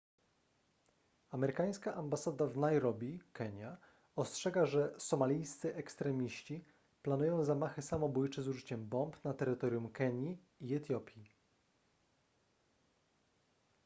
[1.31, 3.77] amerykańska ambasada w nairobi kenia
[4.15, 6.65] ostrzega że somalijscy ekstremiści”
[7.03, 11.25] planują zamachy samobójcze z użyciem bomb na terytorium kenii i etiopii